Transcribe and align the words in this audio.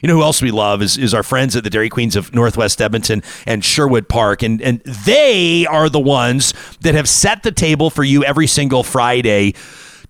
You 0.00 0.06
know 0.06 0.14
who 0.14 0.22
else 0.22 0.40
we 0.40 0.52
love 0.52 0.80
is, 0.80 0.96
is 0.96 1.12
our 1.12 1.24
friends 1.24 1.56
at 1.56 1.64
the 1.64 1.70
Dairy 1.70 1.88
Queens 1.88 2.14
of 2.14 2.32
Northwest 2.32 2.80
Edmonton 2.80 3.22
and 3.46 3.64
Sherwood 3.64 4.08
Park. 4.08 4.42
And, 4.42 4.62
and 4.62 4.80
they 4.80 5.66
are 5.66 5.88
the 5.88 5.98
ones 5.98 6.54
that 6.82 6.94
have 6.94 7.08
set 7.08 7.42
the 7.42 7.50
table 7.50 7.90
for 7.90 8.04
you 8.04 8.22
every 8.22 8.46
single 8.46 8.84
Friday 8.84 9.54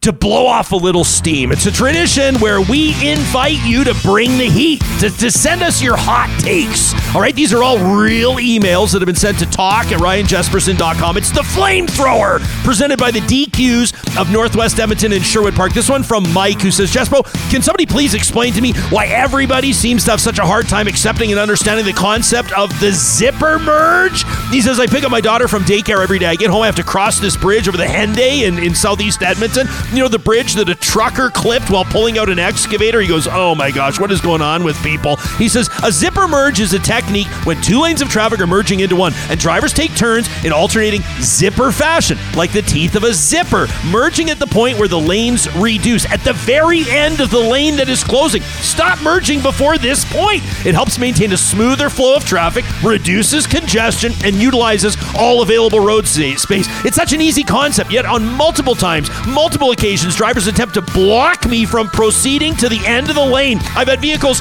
to 0.01 0.13
blow 0.13 0.47
off 0.47 0.71
a 0.71 0.77
little 0.77 1.03
steam. 1.03 1.51
It's 1.51 1.67
a 1.67 1.73
tradition 1.73 2.37
where 2.37 2.61
we 2.61 2.91
invite 3.05 3.61
you 3.65 3.83
to 3.83 3.95
bring 4.03 4.39
the 4.39 4.49
heat, 4.49 4.81
to, 5.01 5.11
to 5.11 5.31
send 5.31 5.63
us 5.63 5.83
your 5.83 5.97
hot 5.97 6.29
takes. 6.41 6.95
All 7.15 7.21
right, 7.21 7.35
these 7.35 7.53
are 7.53 7.65
all 7.65 7.79
real 7.79 8.37
emails 8.37 8.93
that 8.93 9.01
have 9.01 9.07
been 9.07 9.17
sent 9.17 9.41
to 9.41 9.47
talk 9.47 9.87
at 9.87 9.99
ryanjespersen.com. 10.01 11.17
It's 11.17 11.33
the 11.33 11.41
flamethrower 11.41 12.39
presented 12.65 12.99
by 12.99 13.11
the 13.11 13.21
DQs 13.21 14.21
of 14.21 14.31
Northwest 14.31 14.79
Edmonton 14.79 15.13
and 15.13 15.25
Sherwood 15.25 15.55
Park. 15.55 15.73
This 15.73 15.89
one 15.89 16.05
from 16.05 16.33
Mike 16.33 16.61
who 16.61 16.71
says, 16.71 16.93
Jespo, 16.93 17.25
can 17.51 17.61
somebody 17.61 17.87
please 17.87 18.15
explain 18.15 18.53
to 18.53 18.61
me 18.61 18.75
why 18.91 19.07
everybody 19.07 19.73
seems 19.73 20.05
to 20.05 20.13
have 20.13 20.21
such 20.21 20.39
a 20.39 20.47
hard 20.47 20.69
time 20.69 20.87
accepting 20.87 21.33
and 21.33 21.41
understanding 21.41 21.85
the 21.85 21.93
concept 21.93 22.53
of 22.53 22.69
the 22.79 22.93
zipper 22.93 23.59
merge? 23.59 24.25
He 24.51 24.61
says, 24.61 24.79
I 24.79 24.87
pick 24.87 25.03
up 25.03 25.11
my 25.11 25.21
daughter 25.21 25.49
from 25.49 25.65
daycare 25.65 26.03
every 26.03 26.21
day. 26.21 26.27
I 26.27 26.37
get 26.37 26.51
home, 26.51 26.63
I 26.63 26.67
have 26.67 26.77
to 26.77 26.85
cross 26.85 27.19
this 27.19 27.37
bridge 27.37 27.67
over 27.67 27.77
the 27.77 27.85
Henday 27.85 28.47
in, 28.47 28.59
in 28.59 28.77
southeast 28.77 29.23
Edmonton 29.23 29.67
you 29.93 29.99
know, 29.99 30.09
the 30.09 30.19
bridge 30.19 30.55
that 30.55 30.69
a 30.69 30.75
trucker 30.75 31.31
clipped 31.31 31.71
while 31.71 31.85
pulling 31.85 32.19
out 32.19 32.29
an 32.29 32.39
excavator? 32.39 33.01
He 33.01 33.09
goes, 33.09 33.27
Oh 33.31 33.55
my 33.55 33.71
gosh, 33.71 33.99
what 33.99 34.11
is 34.13 34.21
going 34.21 34.43
on 34.43 34.65
with 34.65 34.77
people? 34.83 35.17
He 35.37 35.49
says, 35.49 35.71
A 35.83 35.91
zipper 35.91 36.29
merge 36.29 36.61
is 36.61 36.73
a 36.75 36.79
technique 36.79 37.27
when 37.45 37.61
two 37.63 37.81
lanes 37.81 38.03
of 38.03 38.09
traffic 38.09 38.41
are 38.41 38.47
merging 38.47 38.81
into 38.81 38.97
one, 38.97 39.13
and 39.29 39.39
drivers 39.39 39.73
take 39.73 39.95
turns 39.95 40.29
in 40.45 40.53
alternating 40.53 41.03
zipper 41.21 41.73
fashion, 41.73 42.19
like 42.37 42.53
the 42.53 42.63
teeth 42.63 42.95
of 42.95 43.05
a 43.05 43.13
zipper, 43.13 43.67
merging 43.91 44.31
at 44.31 44.39
the 44.39 44.47
point 44.47 44.79
where 44.79 44.89
the 44.89 44.99
lanes 44.99 45.53
reduce. 45.57 46.05
At 46.11 46.21
the 46.21 46.33
very 46.33 46.89
end 46.89 47.21
of 47.21 47.31
the 47.31 47.39
lane 47.39 47.77
that 47.77 47.89
is 47.89 48.05
closing, 48.05 48.43
stop 48.43 49.01
merging 49.03 49.41
before 49.41 49.79
this 49.79 50.05
point. 50.05 50.43
It 50.67 50.75
helps 50.75 50.99
maintain 50.99 51.33
a 51.33 51.37
smoother 51.37 51.91
flow 51.91 52.17
of 52.17 52.25
traffic, 52.25 52.65
reduces 52.83 53.47
congestion, 53.47 54.13
and 54.25 54.37
utilizes 54.37 54.97
all 55.17 55.43
available 55.43 55.81
road 55.81 56.07
space. 56.07 56.47
It's 56.85 56.97
such 56.97 57.13
an 57.13 57.21
easy 57.21 57.43
concept, 57.43 57.91
yet 57.91 58.07
on 58.07 58.25
multiple 58.25 58.75
times, 58.75 59.11
multiple 59.27 59.73
occasions, 59.79 60.17
drivers 60.17 60.49
attempt 60.49 60.75
to 60.75 60.83
block 60.83 61.47
me 61.47 61.65
from 61.65 61.89
proceeding 61.89 62.57
to 62.57 62.69
the 62.69 62.85
end 62.85 63.09
of 63.09 63.15
the 63.15 63.25
lane. 63.25 63.59
I've 63.77 63.87
had 63.87 64.01
vehicles 64.01 64.41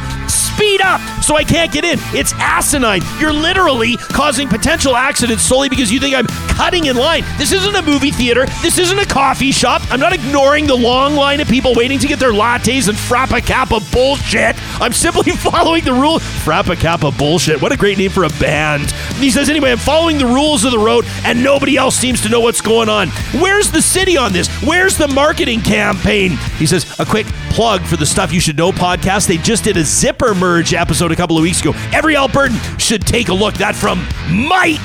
speed 0.77 0.85
up 0.85 1.01
so 1.23 1.35
I 1.35 1.43
can't 1.43 1.71
get 1.71 1.83
in. 1.83 1.99
It's 2.17 2.33
asinine. 2.33 3.01
You're 3.19 3.33
literally 3.33 3.97
causing 3.97 4.47
potential 4.47 4.95
accidents 4.95 5.43
solely 5.43 5.69
because 5.69 5.91
you 5.91 5.99
think 5.99 6.15
I'm 6.15 6.27
cutting 6.55 6.85
in 6.85 6.95
line. 6.95 7.23
This 7.37 7.51
isn't 7.51 7.75
a 7.75 7.81
movie 7.81 8.11
theater. 8.11 8.45
This 8.61 8.77
isn't 8.77 8.97
a 8.97 9.05
coffee 9.05 9.51
shop. 9.51 9.81
I'm 9.91 9.99
not 9.99 10.13
ignoring 10.13 10.67
the 10.67 10.75
long 10.75 11.15
line 11.15 11.41
of 11.41 11.47
people 11.47 11.73
waiting 11.75 11.99
to 11.99 12.07
get 12.07 12.19
their 12.19 12.31
lattes 12.31 12.87
and 12.87 12.97
Frappa 12.97 13.45
Kappa 13.45 13.79
bullshit. 13.91 14.55
I'm 14.81 14.93
simply 14.93 15.31
following 15.37 15.83
the 15.83 15.93
rule. 15.93 16.19
Frappa 16.19 16.77
Kappa 16.77 17.11
bullshit. 17.11 17.61
What 17.61 17.71
a 17.71 17.77
great 17.77 17.97
name 17.97 18.11
for 18.11 18.23
a 18.23 18.29
band. 18.39 18.91
He 19.17 19.31
says, 19.31 19.49
anyway, 19.49 19.71
I'm 19.71 19.77
following 19.77 20.17
the 20.17 20.25
rules 20.25 20.63
of 20.65 20.71
the 20.71 20.79
road 20.79 21.05
and 21.25 21.43
nobody 21.43 21.77
else 21.77 21.95
seems 21.95 22.21
to 22.21 22.29
know 22.29 22.39
what's 22.39 22.61
going 22.61 22.89
on. 22.89 23.09
Where's 23.39 23.71
the 23.71 23.81
city 23.81 24.17
on 24.17 24.33
this? 24.33 24.47
Where's 24.63 24.97
the 24.97 25.07
marketing 25.07 25.61
campaign? 25.61 26.31
He 26.57 26.65
says, 26.65 26.99
a 26.99 27.05
quick 27.05 27.27
plug 27.49 27.81
for 27.83 27.97
the 27.97 28.05
Stuff 28.05 28.31
You 28.31 28.39
Should 28.39 28.57
Know 28.57 28.71
podcast. 28.71 29.27
They 29.27 29.37
just 29.37 29.63
did 29.63 29.77
a 29.77 29.83
zipper 29.83 30.35
merge 30.35 30.66
episode 30.73 31.11
a 31.11 31.15
couple 31.15 31.37
of 31.37 31.43
weeks 31.43 31.61
ago. 31.61 31.73
Every 31.93 32.15
Albertan 32.15 32.79
should 32.79 33.05
take 33.05 33.29
a 33.29 33.33
look. 33.33 33.55
That 33.55 33.75
from 33.75 33.99
Mike. 34.29 34.77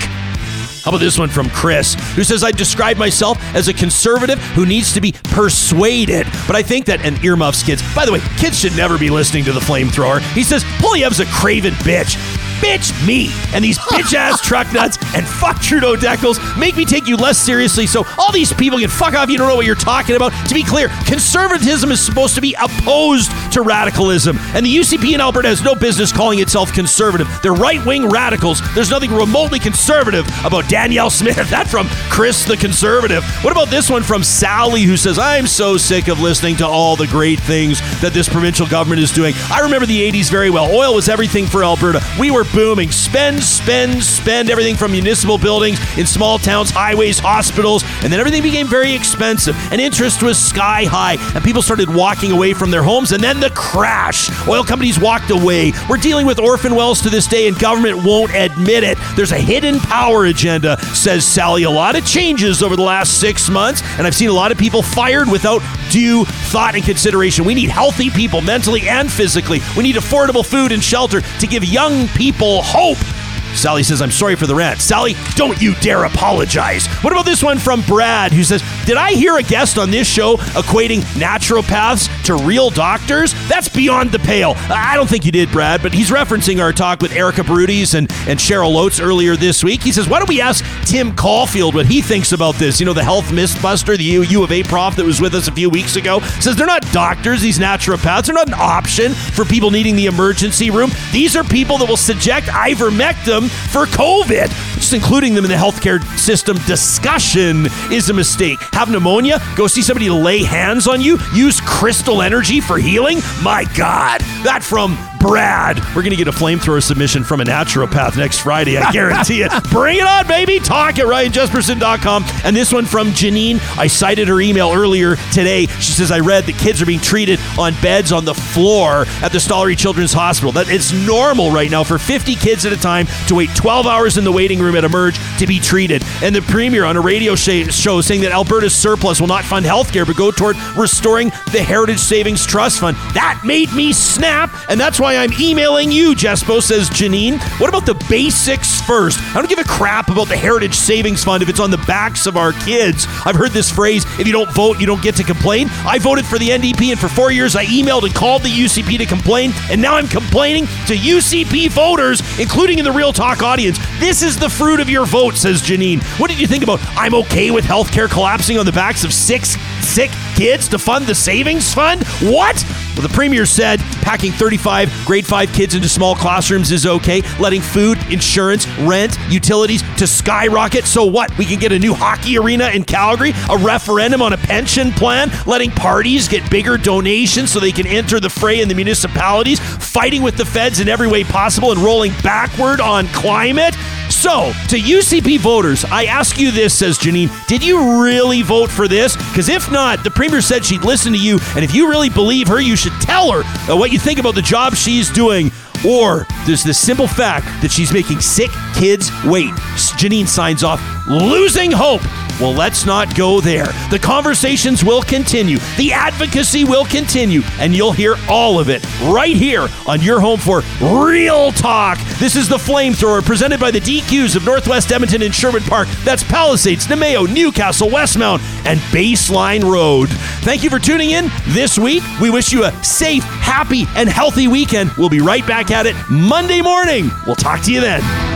How 0.85 0.91
about 0.91 0.99
this 0.99 1.17
one 1.17 1.29
from 1.29 1.49
Chris, 1.51 1.95
who 2.17 2.25
says, 2.25 2.43
I 2.43 2.51
describe 2.51 2.97
myself 2.97 3.39
as 3.55 3.69
a 3.69 3.73
conservative 3.73 4.41
who 4.55 4.67
needs 4.67 4.93
to 4.95 5.01
be 5.01 5.13
persuaded. 5.13 6.27
But 6.47 6.57
I 6.57 6.63
think 6.63 6.87
that, 6.87 7.05
and 7.05 7.25
earmuffs 7.25 7.63
kids, 7.63 7.83
by 7.95 8.05
the 8.05 8.13
way, 8.13 8.19
kids 8.37 8.59
should 8.59 8.77
never 8.77 8.99
be 8.99 9.09
listening 9.09 9.45
to 9.45 9.53
the 9.53 9.61
flamethrower. 9.61 10.21
He 10.33 10.43
says, 10.43 10.65
Poilievre's 10.79 11.21
a 11.21 11.27
craven 11.27 11.75
bitch 11.75 12.17
bitch 12.63 12.95
me. 13.07 13.29
And 13.53 13.65
these 13.65 13.79
bitch 13.79 14.15
ass 14.15 14.41
truck 14.41 14.73
nuts 14.73 14.97
and 15.15 15.27
fuck 15.27 15.61
Trudeau 15.61 15.97
decals 15.97 16.39
make 16.57 16.77
me 16.77 16.85
take 16.85 17.07
you 17.07 17.17
less 17.17 17.39
seriously. 17.39 17.87
So 17.87 18.05
all 18.17 18.33
these 18.33 18.53
people 18.53 18.79
can 18.79 18.89
fuck 18.89 19.15
off. 19.15 19.29
You 19.29 19.39
don't 19.39 19.49
know 19.49 19.57
what 19.57 19.67
you're 19.67 19.75
talking 19.75 20.17
about. 20.17 20.33
To 20.49 20.55
be 20.55 20.63
clear, 20.63 20.89
conservatism 21.05 21.91
is 21.91 22.01
supposed 22.01 22.35
to 22.37 22.41
be 22.41 22.55
opposed 22.61 23.31
to 23.53 23.63
radicalism. 23.63 24.39
And 24.55 24.65
the 24.65 24.75
UCP 24.75 25.15
in 25.15 25.21
Alberta 25.21 25.49
has 25.49 25.63
no 25.63 25.75
business 25.75 26.13
calling 26.13 26.39
itself 26.39 26.73
conservative. 26.73 27.29
They're 27.43 27.53
right 27.53 27.85
wing 27.85 28.09
radicals. 28.09 28.63
There's 28.75 28.91
nothing 28.91 29.13
remotely 29.13 29.59
conservative 29.59 30.27
about 30.45 30.69
Danielle 30.69 31.11
Smith. 31.11 31.33
That 31.53 31.69
from 31.69 31.87
Chris 32.09 32.45
the 32.47 32.57
conservative. 32.57 33.25
What 33.43 33.53
about 33.53 33.69
this 33.69 33.91
one 33.91 34.03
from 34.03 34.23
Sally 34.23 34.83
who 34.83 34.97
says, 34.97 35.19
I'm 35.19 35.47
so 35.47 35.77
sick 35.77 36.09
of 36.09 36.19
listening 36.21 36.57
to 36.57 36.67
all 36.67 36.97
the 36.97 37.07
great 37.07 37.41
things 37.41 37.81
that 38.01 38.13
this 38.15 38.29
provincial 38.29 38.67
government 38.67 39.03
is 39.03 39.11
doing. 39.11 39.35
I 39.51 39.61
remember 39.61 39.85
the 39.85 40.11
80s 40.11 40.31
very 40.31 40.49
well. 40.49 40.75
Oil 40.75 40.95
was 40.95 41.11
everything 41.11 41.47
for 41.47 41.63
Alberta. 41.63 42.01
We 42.19 42.31
were 42.31 42.45
booming. 42.53 42.91
Spend, 42.91 43.43
spend, 43.43 44.03
spend 44.03 44.51
everything 44.51 44.77
from 44.77 44.93
municipal 44.93 45.39
buildings 45.39 45.79
in 45.99 46.07
small 46.07 46.39
towns, 46.39 46.71
highways, 46.71 47.19
hospitals, 47.19 47.83
and 48.03 48.13
then 48.13 48.21
everything 48.21 48.43
became 48.43 48.67
very 48.67 48.95
expensive. 48.95 49.57
And 49.73 49.81
interest 49.81 50.23
was 50.23 50.39
sky 50.39 50.85
high, 50.85 51.17
and 51.35 51.45
people 51.45 51.63
started 51.63 51.93
walking 51.93 52.33
away 52.33 52.53
from 52.53 52.71
their 52.71 52.83
homes. 52.83 53.13
And 53.13 53.23
then 53.23 53.41
the 53.41 53.51
crash. 53.51 54.31
Oil 54.49 54.65
companies 54.65 55.01
walked 55.01 55.31
away. 55.31 55.73
We're 55.89 55.97
dealing 55.97 56.27
with 56.27 56.39
orphan 56.39 56.75
wells 56.75 57.01
to 57.03 57.11
this 57.11 57.27
day, 57.27 57.49
and 57.49 57.59
government 57.59 58.05
won't 58.05 58.35
admit 58.35 58.85
it. 58.85 58.99
There's 59.17 59.33
a 59.33 59.39
hidden 59.39 59.79
power 59.81 60.27
agenda, 60.27 60.79
says 60.95 61.25
Sally. 61.27 61.63
A 61.63 61.71
lot 61.71 61.97
of 61.97 62.07
changes 62.07 62.63
over 62.63 62.77
the 62.77 62.83
last 62.83 63.21
six 63.21 63.49
months, 63.49 63.83
and 63.99 64.07
I've 64.07 64.15
seen 64.15 64.29
a 64.29 64.33
lot 64.33 64.53
of 64.53 64.59
people 64.59 64.83
fired 64.83 65.29
without 65.29 65.63
due 65.91 66.25
thought 66.25 66.75
and 66.75 66.85
consideration. 66.85 67.45
We 67.45 67.55
need 67.55 67.71
healthy 67.71 68.11
people, 68.11 68.41
mentally 68.41 68.89
and 68.89 69.11
physically. 69.11 69.61
We 69.77 69.83
need 69.83 69.97
affordable 69.97 70.45
food 70.45 70.73
and 70.73 70.83
shelter 70.83 71.21
to 71.21 71.47
give 71.47 71.65
young 71.65 72.09
people 72.09 72.42
hope. 72.45 73.12
Sally 73.55 73.83
says, 73.83 74.03
I'm 74.03 74.11
sorry 74.11 74.37
for 74.37 74.47
the 74.47 74.55
rant. 74.55 74.81
Sally, 74.81 75.15
don't 75.35 75.61
you 75.61 75.75
dare 75.77 76.05
apologize. 76.05 76.87
What 77.03 77.13
about 77.13 77.25
this 77.25 77.43
one 77.43 77.59
from 77.59 77.83
Brad, 77.83 78.33
who 78.33 78.43
says, 78.45 78.63
Did 78.87 78.97
I 78.97 79.13
hear 79.13 79.37
a 79.37 79.43
guest 79.43 79.79
on 79.79 79.91
this 79.91 80.07
show 80.07 80.37
equating 80.37 81.01
naturopaths 81.15 82.25
to 82.25 82.37
real 82.37 82.71
doctors? 82.71 83.35
That's 83.49 83.69
beyond 83.69 84.13
the 84.13 84.19
pale. 84.19 84.55
I 84.69 84.97
don't 84.97 85.09
think 85.09 85.25
you 85.25 85.33
did, 85.33 85.51
Brad, 85.51 85.83
but 85.83 85.93
he's 85.93 86.11
referencing 86.11 86.61
our 86.61 86.73
talk 86.73 87.01
with 87.01 87.13
Erica 87.13 87.43
Barudis 87.43 87.95
and, 87.95 88.11
and 88.29 88.39
Cheryl 88.39 88.77
Oates 88.77 89.01
earlier 89.01 89.37
this 89.37 89.63
week. 89.63 89.83
He 89.83 89.93
says, 89.93 90.09
Why 90.09 90.19
don't 90.19 90.29
we 90.29 90.41
ask 90.41 90.65
Tim 90.85 91.15
Caulfield 91.15 91.75
what 91.75 91.87
he 91.87 92.03
thinks 92.03 92.33
about 92.33 92.55
this? 92.57 92.81
You 92.81 92.87
know, 92.87 92.93
the 92.93 93.05
health 93.05 93.27
mythbuster, 93.27 93.97
the 93.97 94.05
U, 94.05 94.23
U 94.23 94.43
of 94.43 94.53
A 94.53 94.63
prof 94.63 94.97
that 94.97 95.05
was 95.05 95.21
with 95.21 95.35
us 95.35 95.49
a 95.49 95.53
few 95.53 95.71
weeks 95.71 95.97
ago, 95.97 96.21
says 96.41 96.57
they're 96.57 96.67
not 96.67 96.83
doctors, 96.93 97.41
these 97.41 97.59
naturopaths. 97.59 98.27
They're 98.27 98.35
not 98.35 98.49
an 98.49 98.55
option 98.55 99.13
for 99.13 99.45
people 99.45 99.71
needing 99.71 99.97
the 99.97 100.07
emergency 100.07 100.71
room. 100.71 100.91
These 101.13 101.37
are 101.37 101.45
people 101.45 101.79
that 101.79 101.89
will 101.89 101.97
subject 101.97 102.47
ivermectin 102.49 103.42
for 103.49 103.87
COVID. 103.87 104.49
Just 104.75 104.93
including 104.93 105.35
them 105.35 105.45
in 105.45 105.51
the 105.51 105.57
healthcare 105.57 106.03
system 106.19 106.57
discussion 106.67 107.67
is 107.91 108.11
a 108.11 108.15
mistake. 108.15 108.59
Have 108.73 108.91
pneumonia? 108.91 109.41
Go 109.57 109.67
see 109.67 109.83
somebody 109.83 110.11
lay 110.11 110.43
hands 110.43 110.87
on 110.87 111.01
you? 111.01 111.19
Use 111.35 111.61
crystal 111.61 112.23
energy 112.23 112.61
for 112.61 112.79
healing? 112.79 113.19
My 113.43 113.65
God. 113.77 114.21
That 114.43 114.63
from 114.63 114.97
Brad. 115.23 115.79
We're 115.95 116.03
going 116.03 116.11
to 116.11 116.17
get 116.17 116.27
a 116.27 116.33
flamethrower 116.33 116.83
submission 116.83 117.23
from 117.23 117.41
a 117.41 117.45
naturopath 117.45 118.17
next 118.17 118.41
Friday. 118.41 118.77
I 118.77 118.91
guarantee 118.91 119.43
it. 119.43 119.53
Bring 119.71 119.99
it 119.99 120.07
on, 120.07 120.27
baby. 120.27 120.59
Talk 120.59 120.99
at 120.99 121.07
ryanjespersen.com. 121.07 122.25
And 122.45 122.55
this 122.57 122.73
one 122.73 122.85
from 122.85 123.09
Janine. 123.09 123.61
I 123.79 123.87
cited 123.87 124.27
her 124.27 124.41
email 124.41 124.73
earlier 124.73 125.15
today. 125.33 125.67
She 125.67 125.93
says, 125.93 126.11
I 126.11 126.19
read 126.19 126.45
that 126.45 126.59
kids 126.59 126.83
are 126.83 126.87
being 126.87 127.01
treated 127.01 127.39
on 127.57 127.75
beds 127.81 128.11
on 128.11 128.25
the 128.25 128.35
floor 128.35 129.05
at 129.23 129.31
the 129.31 129.39
Stollery 129.39 129.79
Children's 129.79 130.13
Hospital. 130.13 130.51
That 130.53 130.69
it's 130.69 130.93
normal 130.93 131.53
right 131.53 131.71
now 131.71 131.85
for 131.85 131.99
50 131.99 132.35
kids 132.35 132.67
at 132.67 132.73
a 132.73 132.77
time 132.77 133.07
to 133.29 133.37
wait 133.37 133.55
12 133.55 133.87
hours 133.87 134.19
in 134.19 134.25
the 134.25 134.33
waiting 134.33 134.59
room 134.59 134.75
at 134.75 134.83
Emerge 134.85 135.17
to 135.39 135.47
be 135.47 135.61
treated. 135.61 136.03
And 136.23 136.35
the 136.35 136.43
premier 136.43 136.85
on 136.85 136.97
a 136.97 137.01
radio 137.01 137.37
show 137.37 138.01
saying 138.01 138.23
that 138.23 138.33
Alberta's 138.33 138.75
surplus 138.75 139.21
will 139.21 139.29
not 139.29 139.45
fund 139.45 139.65
healthcare 139.65 140.05
but 140.05 140.17
go 140.17 140.33
toward 140.33 140.57
restoring 140.77 141.29
the 141.53 141.63
Heritage 141.63 142.01
Savings 142.01 142.45
Trust 142.45 142.81
Fund. 142.81 142.97
That 143.15 143.41
made 143.45 143.73
me 143.73 143.93
snap. 143.93 144.51
And 144.69 144.81
that's 144.81 144.99
why 144.99 145.12
why 145.13 145.19
I'm 145.19 145.33
emailing 145.39 145.93
you, 145.93 146.15
Jespo, 146.15 146.63
says 146.63 146.89
Janine. 146.89 147.39
What 147.61 147.69
about 147.69 147.85
the 147.85 147.95
basics 148.09 148.81
first? 148.81 149.21
I 149.21 149.35
don't 149.35 149.49
give 149.49 149.59
a 149.59 149.65
crap 149.65 150.09
about 150.09 150.29
the 150.29 150.37
Heritage 150.37 150.75
Savings 150.75 151.23
Fund 151.23 151.43
if 151.43 151.49
it's 151.49 151.61
on 151.61 151.71
the 151.71 151.79
backs 151.79 152.27
of 152.27 152.37
our 152.37 152.53
kids. 152.53 153.07
I've 153.27 153.37
heard 153.37 153.51
this 153.51 153.71
phrase 153.71 154.05
if 154.19 154.27
you 154.27 154.33
don't 154.33 154.51
vote, 154.53 154.81
you 154.81 154.87
don't 154.87 155.03
get 155.03 155.15
to 155.17 155.25
complain. 155.25 155.69
I 155.85 155.99
voted 155.99 156.25
for 156.25 156.39
the 156.39 156.49
NDP, 156.49 156.93
and 156.93 156.99
for 156.99 157.09
four 157.09 157.31
years 157.31 157.57
I 157.57 157.67
emailed 157.67 158.05
and 158.05 158.15
called 158.15 158.43
the 158.43 158.49
UCP 158.49 158.97
to 158.99 159.07
complain, 159.07 159.53
and 159.71 159.83
now 159.83 159.97
I'm 159.97 160.09
complaining 160.09 160.67
to 160.87 160.95
UCP 160.95 161.71
voters, 161.71 162.23
including 162.39 162.79
in 162.79 162.85
the 162.85 162.93
Real 162.93 163.13
Talk 163.13 163.43
audience. 163.43 163.79
This 163.99 164.23
is 164.23 164.39
the 164.39 164.49
fruit 164.49 164.81
of 164.81 164.89
your 164.89 165.05
vote, 165.05 165.37
says 165.37 165.61
Janine. 165.61 166.03
What 166.19 166.31
did 166.31 166.41
you 166.41 166.47
think 166.47 166.63
about 166.65 166.81
I'm 166.97 167.15
okay 167.15 167.51
with 167.51 167.65
healthcare 167.65 168.09
collapsing 168.09 168.59
on 168.59 168.65
the 168.65 168.73
backs 168.73 169.05
of 169.05 169.13
six 169.13 169.57
sick 169.81 170.11
kids 170.37 170.69
to 170.69 170.79
fund 170.79 171.07
the 171.07 171.15
savings 171.15 171.75
fund? 171.75 172.07
What? 172.23 172.65
Well, 172.95 173.09
the 173.09 173.15
premier 173.15 173.47
said 173.47 173.81
packing 174.03 174.33
35 174.33 175.07
grade 175.07 175.27
5 175.27 175.53
kids 175.53 175.75
into 175.75 175.89
small 175.89 176.15
classrooms 176.15 176.71
is 176.71 176.85
okay, 176.85 177.23
letting 177.39 177.63
food, 177.63 177.99
insurance, 178.13 178.69
rent, 178.81 179.17
utilities 179.31 179.83
to 179.97 180.07
skyrocket. 180.07 180.85
So 180.85 181.05
what? 181.07 181.37
We 181.39 181.47
can 181.47 181.59
get 181.59 181.73
a 181.73 181.79
new 181.79 181.95
hockey 181.95 182.37
arena 182.37 182.69
in 182.69 182.85
Calgary, 182.85 183.33
a 183.49 183.57
referendum 183.57 184.21
on 184.21 184.35
a 184.35 184.37
pension 184.37 184.93
plan, 184.93 185.31
letting 185.47 185.71
parties 185.71 186.29
get 186.29 186.49
bigger 186.51 186.77
donations 186.77 187.51
so 187.51 187.61
they 187.61 187.73
can 187.73 187.87
enter 187.87 188.21
the 188.21 188.29
fray 188.29 188.61
in 188.61 188.69
the 188.69 188.75
municipalities, 188.75 189.59
fighting 189.59 190.23
with 190.23 190.37
the 190.37 190.45
feds 190.45 190.79
in 190.79 190.89
every 190.89 191.09
way 191.09 191.25
possible 191.25 191.73
and 191.73 191.81
rolling 191.81 192.13
backward 192.23 192.81
on 192.81 193.07
climate. 193.09 193.75
So, 194.13 194.53
to 194.69 194.77
UCP 194.79 195.41
voters, 195.41 195.85
I 195.87 196.05
ask 196.05 196.39
you 196.39 196.51
this, 196.51 196.79
says 196.79 196.99
Janine, 196.99 197.31
did 197.47 197.65
you 197.65 198.03
really 198.03 198.43
vote 198.43 198.71
for 198.71 198.87
this? 198.87 199.17
Because 199.17 199.49
if 199.49 199.73
not, 199.73 200.05
the 200.05 200.11
Premier 200.11 200.43
said 200.43 200.65
she'd 200.65 200.85
listen 200.85 201.13
to 201.13 201.19
you, 201.19 201.39
and 201.57 201.65
if 201.65 201.75
you 201.75 201.89
really 201.89 202.11
believe 202.11 202.47
her, 202.49 202.61
you 202.61 202.77
should 202.77 202.93
tell 203.01 203.33
her 203.33 203.43
uh, 203.69 203.77
what 203.77 203.91
you 203.91 203.99
think 203.99 204.21
about 204.21 204.35
the 204.35 204.43
job 204.43 204.75
she's 204.75 205.11
doing. 205.11 205.51
Or 205.87 206.27
there's 206.47 206.63
the 206.63 206.75
simple 206.75 207.07
fact 207.07 207.47
that 207.63 207.71
she's 207.71 207.93
making 207.93 208.21
sick 208.21 208.51
kids 208.75 209.11
wait. 209.25 209.51
Janine 209.99 210.29
signs 210.29 210.63
off, 210.65 210.81
losing 211.07 211.71
hope. 211.71 212.03
Well, 212.41 212.55
let's 212.55 212.85
not 212.87 213.15
go 213.15 213.41
there. 213.41 213.69
The 213.91 214.01
conversations 214.01 214.83
will 214.83 215.03
continue, 215.03 215.59
the 215.77 215.93
advocacy 215.93 216.65
will 216.65 216.85
continue, 216.85 217.43
and 217.61 217.75
you'll 217.75 217.93
hear 217.93 218.17
all 218.29 218.59
of 218.59 218.69
it 218.69 218.85
right 219.03 219.37
here 219.37 219.69
on 219.87 220.01
your 220.01 220.19
home 220.19 220.41
for 220.41 220.63
real 220.81 221.53
talk. 221.53 221.99
This 222.19 222.35
is 222.35 222.49
the 222.49 222.57
Flamethrower 222.57 223.25
presented 223.25 223.61
by 223.61 223.71
the 223.71 223.81
DQs 223.81 224.35
of 224.35 224.45
Northwest 224.45 224.91
Edmonton 224.91 225.23
and 225.23 225.35
Sherwood 225.35 225.63
Park. 225.63 225.89
That's 226.05 226.25
Palisades, 226.25 226.87
Namao, 226.87 227.33
Newcastle, 227.33 227.89
Westmount, 227.89 228.41
and 228.67 228.81
Baseline 228.91 229.63
Road. 229.63 230.09
Thank 230.43 230.65
you 230.65 230.71
for 230.71 230.79
tuning 230.79 231.11
in 231.11 231.31
this 231.49 231.79
week. 231.79 232.03
We 232.21 232.31
wish 232.31 232.53
you 232.53 232.65
a 232.65 232.73
safe, 232.83 233.23
happy, 233.23 233.85
and 233.95 234.09
healthy 234.09 234.49
weekend. 234.49 234.91
We'll 234.99 235.09
be 235.09 235.21
right 235.21 235.47
at 235.73 235.87
it 235.87 235.97
Monday 236.11 236.63
morning. 236.63 237.11
We'll 237.27 237.37
talk 237.37 237.61
to 237.63 237.73
you 237.73 237.81
then. 237.81 238.32